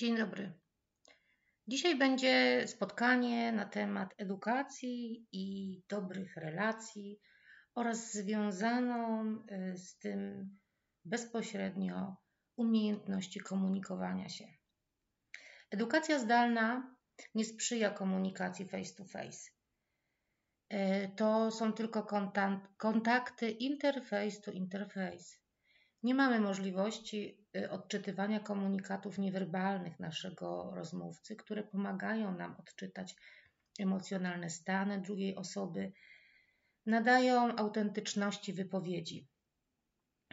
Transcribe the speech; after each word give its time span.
Dzień 0.00 0.16
dobry. 0.16 0.52
Dzisiaj 1.68 1.98
będzie 1.98 2.64
spotkanie 2.66 3.52
na 3.52 3.64
temat 3.64 4.14
edukacji 4.18 5.26
i 5.32 5.76
dobrych 5.88 6.36
relacji 6.36 7.20
oraz 7.74 8.12
związaną 8.12 9.24
y, 9.34 9.76
z 9.78 9.98
tym 9.98 10.50
bezpośrednio 11.04 12.16
umiejętności 12.56 13.40
komunikowania 13.40 14.28
się. 14.28 14.44
Edukacja 15.70 16.18
zdalna 16.18 16.96
nie 17.34 17.44
sprzyja 17.44 17.90
komunikacji 17.90 18.68
face 18.68 18.94
to 18.94 19.04
face. 19.04 19.50
Y, 20.72 21.10
to 21.16 21.50
są 21.50 21.72
tylko 21.72 22.06
kontakty 22.76 23.50
interface 23.50 24.40
to 24.44 24.50
interface. 24.50 25.40
Nie 26.02 26.14
mamy 26.14 26.40
możliwości 26.40 27.46
y, 27.56 27.70
odczytywania 27.70 28.40
komunikatów 28.40 29.18
niewerbalnych 29.18 30.00
naszego 30.00 30.70
rozmówcy, 30.74 31.36
które 31.36 31.62
pomagają 31.62 32.36
nam 32.36 32.56
odczytać 32.58 33.14
emocjonalne 33.78 34.50
stany 34.50 35.00
drugiej 35.00 35.36
osoby, 35.36 35.92
nadają 36.86 37.56
autentyczności 37.56 38.52
wypowiedzi. 38.52 39.28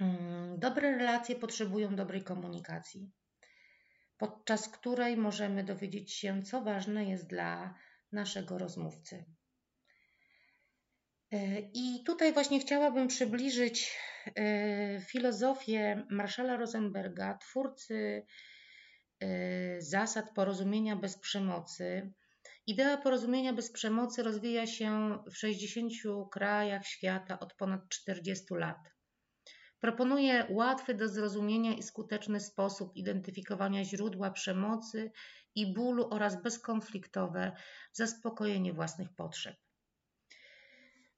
Mm, 0.00 0.58
dobre 0.58 0.98
relacje 0.98 1.36
potrzebują 1.36 1.96
dobrej 1.96 2.22
komunikacji, 2.24 3.10
podczas 4.18 4.68
której 4.68 5.16
możemy 5.16 5.64
dowiedzieć 5.64 6.12
się, 6.12 6.42
co 6.42 6.62
ważne 6.62 7.04
jest 7.04 7.26
dla 7.26 7.74
naszego 8.12 8.58
rozmówcy. 8.58 9.24
E, 11.34 11.60
I 11.74 12.02
tutaj 12.06 12.32
właśnie 12.32 12.60
chciałabym 12.60 13.08
przybliżyć 13.08 13.98
e, 14.36 15.00
filozofię 15.00 16.06
Marszala 16.10 16.56
Rosenberga, 16.56 17.38
twórcy 17.38 18.26
e, 19.20 19.80
zasad 19.80 20.34
porozumienia 20.34 20.96
bez 20.96 21.18
przemocy. 21.18 22.12
Idea 22.66 22.96
porozumienia 22.96 23.52
bez 23.52 23.72
przemocy 23.72 24.22
rozwija 24.22 24.66
się 24.66 25.18
w 25.30 25.36
60 25.36 25.92
krajach 26.32 26.86
świata 26.86 27.40
od 27.40 27.54
ponad 27.54 27.88
40 27.88 28.44
lat. 28.50 28.78
Proponuje 29.80 30.46
łatwy 30.50 30.94
do 30.94 31.08
zrozumienia 31.08 31.74
i 31.74 31.82
skuteczny 31.82 32.40
sposób 32.40 32.96
identyfikowania 32.96 33.84
źródła 33.84 34.30
przemocy 34.30 35.10
i 35.54 35.72
bólu 35.74 36.08
oraz 36.10 36.42
bezkonfliktowe 36.42 37.52
zaspokojenie 37.92 38.72
własnych 38.72 39.14
potrzeb. 39.14 39.63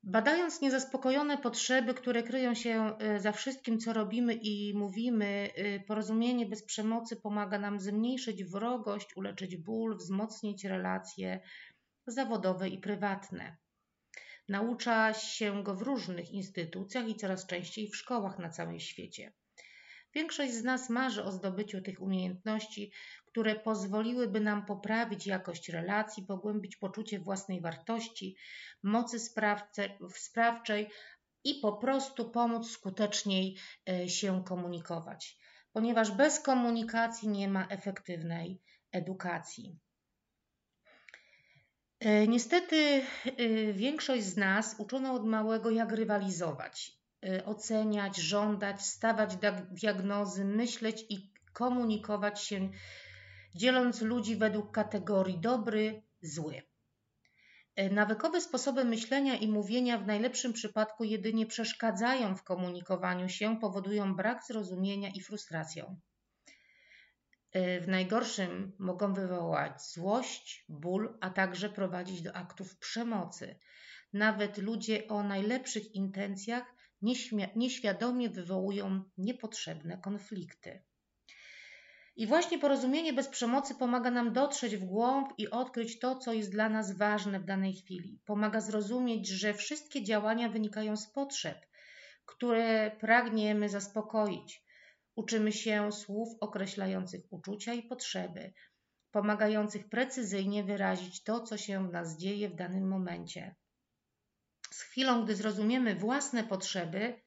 Badając 0.08 0.60
niezaspokojone 0.60 1.38
potrzeby, 1.38 1.94
które 1.94 2.22
kryją 2.22 2.54
się 2.54 2.96
y, 3.16 3.20
za 3.20 3.32
wszystkim, 3.32 3.78
co 3.78 3.92
robimy 3.92 4.34
i 4.34 4.74
mówimy, 4.74 5.50
y, 5.58 5.84
porozumienie 5.86 6.46
bez 6.46 6.64
przemocy 6.64 7.16
pomaga 7.16 7.58
nam 7.58 7.80
zmniejszyć 7.80 8.44
wrogość, 8.44 9.16
uleczyć 9.16 9.56
ból, 9.56 9.96
wzmocnić 9.96 10.64
relacje 10.64 11.40
zawodowe 12.06 12.68
i 12.68 12.78
prywatne. 12.78 13.56
Naucza 14.48 15.14
się 15.14 15.62
go 15.62 15.74
w 15.74 15.82
różnych 15.82 16.30
instytucjach 16.30 17.08
i 17.08 17.16
coraz 17.16 17.46
częściej 17.46 17.88
w 17.88 17.96
szkołach 17.96 18.38
na 18.38 18.50
całym 18.50 18.80
świecie. 18.80 19.32
Większość 20.17 20.53
z 20.53 20.64
nas 20.64 20.91
marzy 20.91 21.25
o 21.25 21.33
zdobyciu 21.33 21.81
tych 21.81 22.03
umiejętności, 22.03 22.92
które 23.27 23.55
pozwoliłyby 23.55 24.41
nam 24.41 24.67
poprawić 24.67 25.27
jakość 25.27 25.69
relacji, 25.69 26.27
pogłębić 26.27 26.77
poczucie 26.77 27.19
własnej 27.19 27.61
wartości, 27.61 28.36
mocy 28.83 29.19
sprawce, 29.19 29.89
sprawczej 30.14 30.91
i 31.45 31.55
po 31.55 31.73
prostu 31.73 32.31
pomóc 32.31 32.70
skuteczniej 32.70 33.56
e, 33.89 34.08
się 34.08 34.45
komunikować, 34.45 35.39
ponieważ 35.73 36.11
bez 36.11 36.41
komunikacji 36.41 37.28
nie 37.28 37.48
ma 37.48 37.67
efektywnej 37.67 38.62
edukacji. 38.92 39.78
E, 42.01 42.27
niestety 42.27 42.77
e, 42.77 43.02
większość 43.73 44.24
z 44.24 44.36
nas 44.36 44.77
uczono 44.79 45.13
od 45.13 45.27
małego, 45.27 45.70
jak 45.70 45.92
rywalizować, 45.92 46.96
oceniać, 47.45 48.17
żądać, 48.17 48.83
stawać 48.83 49.37
diagnozy, 49.70 50.45
myśleć 50.45 51.07
i 51.09 51.33
komunikować 51.53 52.42
się 52.42 52.70
dzieląc 53.55 54.03
ludzi 54.03 54.37
według 54.37 54.70
kategorii 54.70 55.39
dobry, 55.39 56.03
zły. 56.20 56.63
E, 57.77 57.91
nawykowe 57.91 58.41
sposoby 58.41 58.85
myślenia 58.85 59.37
i 59.37 59.48
mówienia 59.48 59.98
w 59.98 60.07
najlepszym 60.07 60.53
przypadku 60.53 61.05
jedynie 61.05 61.47
przeszkadzają 61.47 62.37
w 62.37 62.42
komunikowaniu 62.42 63.29
się, 63.29 63.61
powodują 63.61 64.14
brak 64.14 64.45
zrozumienia 64.45 65.08
i 65.14 65.20
frustrację. 65.20 65.97
E, 67.53 67.81
w 67.81 67.89
najgorszym 67.89 68.73
mogą 68.79 69.14
wywołać 69.14 69.83
złość, 69.83 70.64
ból, 70.69 71.19
a 71.20 71.31
także 71.31 71.69
prowadzić 71.69 72.23
do 72.23 72.33
aktów 72.33 72.77
przemocy. 72.79 73.58
Nawet 74.13 74.58
ludzie 74.58 75.08
o 75.08 75.23
najlepszych 75.23 75.95
intencjach 75.95 76.76
nieświadomie 77.57 78.30
wywołują 78.30 79.02
niepotrzebne 79.18 79.98
konflikty. 79.98 80.83
I 82.17 82.27
właśnie 82.27 82.58
porozumienie 82.58 83.12
bez 83.12 83.29
przemocy 83.29 83.74
pomaga 83.74 84.11
nam 84.11 84.33
dotrzeć 84.33 84.77
w 84.77 84.84
głąb 84.84 85.33
i 85.39 85.51
odkryć 85.51 85.98
to, 85.98 86.17
co 86.17 86.33
jest 86.33 86.51
dla 86.51 86.68
nas 86.68 86.98
ważne 86.98 87.40
w 87.40 87.45
danej 87.45 87.74
chwili. 87.74 88.20
Pomaga 88.24 88.61
zrozumieć, 88.61 89.29
że 89.29 89.55
wszystkie 89.55 90.02
działania 90.02 90.48
wynikają 90.48 90.96
z 90.96 91.07
potrzeb, 91.07 91.67
które 92.24 92.90
pragniemy 93.01 93.68
zaspokoić. 93.68 94.64
Uczymy 95.17 95.52
się 95.52 95.92
słów 95.92 96.28
określających 96.40 97.20
uczucia 97.30 97.74
i 97.74 97.83
potrzeby, 97.83 98.52
pomagających 99.11 99.89
precyzyjnie 99.89 100.64
wyrazić 100.64 101.23
to, 101.23 101.40
co 101.40 101.57
się 101.57 101.89
w 101.89 101.92
nas 101.92 102.18
dzieje 102.18 102.48
w 102.48 102.55
danym 102.55 102.89
momencie. 102.89 103.55
Z 104.70 104.80
chwilą, 104.82 105.24
gdy 105.24 105.36
zrozumiemy 105.36 105.94
własne 105.94 106.44
potrzeby, 106.44 107.27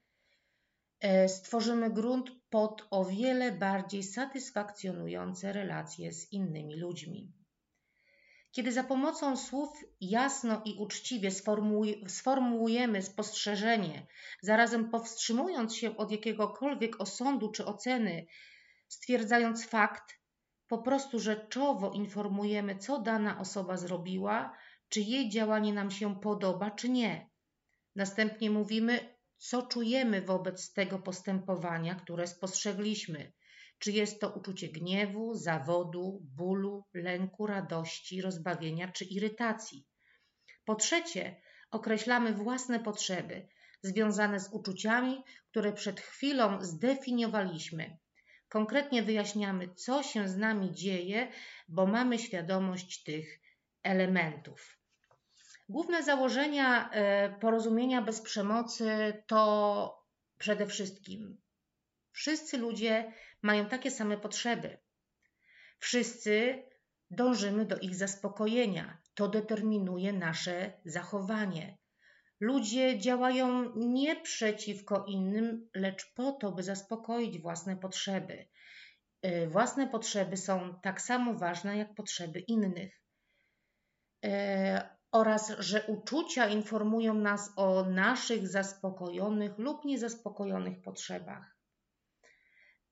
E, 1.02 1.30
stworzymy 1.30 1.90
grunt 1.90 2.32
pod 2.50 2.88
o 2.92 3.06
wiele 3.06 3.52
bardziej 3.52 4.04
satysfakcjonujące 4.04 5.54
relacje 5.54 6.12
z 6.12 6.32
innymi 6.32 6.80
ludźmi. 6.80 7.32
Kiedy 8.52 8.72
za 8.72 8.84
pomocą 8.84 9.38
słów 9.38 9.70
jasno 10.02 10.62
i 10.66 10.76
uczciwie 10.80 11.32
sformułujemy 12.08 13.02
spostrzeżenie, 13.02 14.08
zarazem 14.42 14.90
powstrzymując 14.90 15.76
się 15.76 15.98
od 15.98 16.12
jakiegokolwiek 16.12 17.02
osądu 17.02 17.52
czy 17.52 17.66
oceny, 17.66 18.26
stwierdzając 18.88 19.66
fakt, 19.66 20.20
po 20.68 20.78
prostu 20.78 21.20
rzeczowo 21.20 21.92
informujemy, 21.92 22.78
co 22.78 23.00
dana 23.00 23.40
osoba 23.40 23.78
zrobiła, 23.78 24.58
czy 24.90 25.02
jej 25.02 25.30
działanie 25.30 25.74
nam 25.74 25.92
się 25.92 26.20
podoba, 26.20 26.72
czy 26.72 26.90
nie. 26.90 27.29
Następnie 28.00 28.50
mówimy, 28.50 29.16
co 29.38 29.62
czujemy 29.62 30.22
wobec 30.22 30.74
tego 30.74 31.00
postępowania, 31.00 31.96
które 31.96 32.28
spostrzegliśmy. 32.28 33.32
Czy 33.80 33.92
jest 33.92 34.22
to 34.22 34.30
uczucie 34.30 34.68
gniewu, 34.68 35.36
zawodu, 35.36 36.20
bólu, 36.24 36.86
lęku, 36.94 37.48
radości, 37.48 38.22
rozbawienia 38.22 38.92
czy 38.92 39.06
irytacji. 39.06 39.88
Po 40.66 40.76
trzecie, 40.76 41.42
określamy 41.72 42.34
własne 42.34 42.80
potrzeby 42.80 43.48
związane 43.82 44.40
z 44.40 44.54
uczuciami, 44.54 45.24
które 45.50 45.74
przed 45.74 46.00
chwilą 46.00 46.62
zdefiniowaliśmy. 46.62 47.98
Konkretnie 48.50 49.04
wyjaśniamy, 49.04 49.76
co 49.76 50.04
się 50.04 50.28
z 50.28 50.38
nami 50.38 50.72
dzieje, 50.72 51.32
bo 51.68 51.86
mamy 51.86 52.20
świadomość 52.20 53.04
tych 53.04 53.40
elementów. 53.84 54.79
Główne 55.70 56.04
założenia 56.04 56.90
e, 56.92 57.30
porozumienia 57.40 58.02
bez 58.02 58.22
przemocy 58.22 59.14
to 59.28 60.06
przede 60.38 60.66
wszystkim 60.68 61.42
wszyscy 62.12 62.58
ludzie 62.58 63.14
mają 63.42 63.66
takie 63.66 63.92
same 63.92 64.18
potrzeby. 64.18 64.78
Wszyscy 65.80 66.64
dążymy 67.12 67.66
do 67.66 67.78
ich 67.78 67.96
zaspokojenia. 67.96 68.98
To 69.14 69.28
determinuje 69.28 70.14
nasze 70.14 70.74
zachowanie. 70.86 71.78
Ludzie 72.40 73.00
działają 73.00 73.76
nie 73.76 74.16
przeciwko 74.16 75.06
innym, 75.08 75.70
lecz 75.76 76.14
po 76.14 76.32
to, 76.32 76.52
by 76.52 76.64
zaspokoić 76.64 77.40
własne 77.40 77.78
potrzeby. 77.78 78.48
E, 79.22 79.48
własne 79.48 79.88
potrzeby 79.88 80.38
są 80.38 80.80
tak 80.84 81.02
samo 81.02 81.34
ważne 81.34 81.78
jak 81.78 81.96
potrzeby 81.96 82.40
innych. 82.40 83.02
E, 85.14 85.18
oraz 85.18 85.54
że 85.60 85.84
uczucia 85.88 86.48
informują 86.48 87.14
nas 87.14 87.54
o 87.56 87.86
naszych 87.86 88.48
zaspokojonych 88.48 89.58
lub 89.58 89.86
niezaspokojonych 89.86 90.82
potrzebach. 90.82 91.56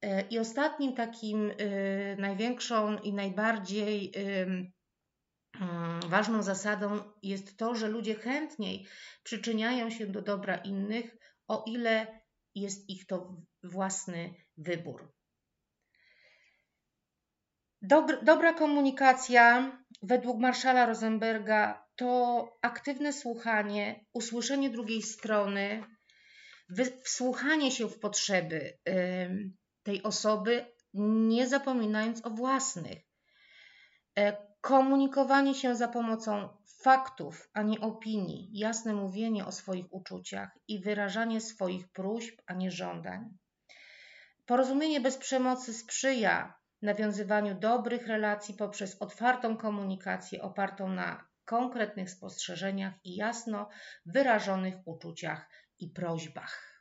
E, 0.02 0.22
I 0.22 0.40
ostatnim 0.40 0.96
takim 0.96 1.52
e, 1.52 2.16
największą 2.16 2.98
i 2.98 3.14
najbardziej 3.14 4.12
mm, 4.16 4.72
ważną 6.08 6.44
zasadą 6.44 7.00
jest 7.24 7.58
to, 7.58 7.76
że 7.76 7.88
ludzie 7.88 8.16
chętniej 8.16 8.88
przyczyniają 9.24 9.90
się 9.90 10.08
do 10.08 10.22
dobra 10.22 10.56
innych, 10.56 11.18
o 11.48 11.64
ile 11.68 12.22
jest 12.56 12.90
ich 12.90 13.06
to 13.06 13.36
własny 13.64 14.34
wybór. 14.58 15.14
Dobr, 17.82 18.24
dobra 18.24 18.54
komunikacja 18.54 19.72
według 20.02 20.40
Marszala 20.40 20.86
Rosenberga 20.86 21.87
to 21.98 22.48
aktywne 22.62 23.14
słuchanie, 23.14 24.06
usłyszenie 24.14 24.70
drugiej 24.70 25.02
strony, 25.02 25.84
wsłuchanie 27.04 27.72
się 27.72 27.90
w 27.90 28.00
potrzeby 28.00 28.78
tej 29.84 30.04
osoby, 30.04 30.66
nie 30.94 31.48
zapominając 31.48 32.26
o 32.26 32.30
własnych. 32.30 32.98
E, 34.18 34.48
komunikowanie 34.62 35.56
się 35.56 35.76
za 35.76 35.88
pomocą 35.88 36.50
faktów, 36.82 37.50
a 37.54 37.62
nie 37.62 37.80
opinii, 37.80 38.50
jasne 38.54 38.94
mówienie 38.94 39.46
o 39.46 39.52
swoich 39.52 39.86
uczuciach 39.94 40.50
i 40.68 40.80
wyrażanie 40.80 41.42
swoich 41.42 41.92
próśb, 41.92 42.42
a 42.48 42.54
nie 42.54 42.72
żądań. 42.72 43.38
Porozumienie 44.46 45.02
bez 45.02 45.18
przemocy 45.18 45.74
sprzyja 45.74 46.60
nawiązywaniu 46.82 47.60
dobrych 47.60 48.08
relacji 48.08 48.54
poprzez 48.54 49.02
otwartą 49.02 49.58
komunikację 49.58 50.42
opartą 50.42 50.90
na 50.90 51.27
konkretnych 51.48 52.10
spostrzeżeniach 52.12 52.94
i 53.04 53.16
jasno 53.16 53.70
wyrażonych 54.06 54.76
uczuciach 54.86 55.50
i 55.80 55.90
prośbach. 55.90 56.77